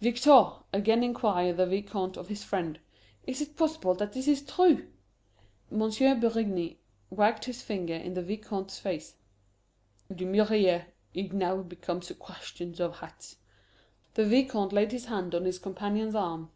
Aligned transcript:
"Victor," 0.00 0.46
again 0.72 1.04
inquired 1.04 1.58
the 1.58 1.66
Vicomte 1.66 2.16
of 2.16 2.28
his 2.28 2.42
friend, 2.42 2.78
"is 3.26 3.42
it 3.42 3.54
possible 3.54 3.92
that 3.94 4.14
this 4.14 4.26
is 4.26 4.40
true?" 4.40 4.86
M. 5.70 5.78
Berigny 6.20 6.78
wagged 7.10 7.44
his 7.44 7.60
finger 7.60 7.92
in 7.92 8.14
the 8.14 8.22
Vicomte's 8.22 8.78
face. 8.78 9.14
"D'Humières, 10.10 10.86
it 11.12 11.34
now 11.34 11.58
becomes 11.58 12.10
a 12.10 12.14
question 12.14 12.74
of 12.80 12.96
hats." 13.00 13.36
The 14.14 14.24
Vicomte 14.24 14.72
laid 14.72 14.90
his 14.90 15.04
hand 15.04 15.34
on 15.34 15.44
his 15.44 15.58
companion's 15.58 16.14
arm. 16.14 16.50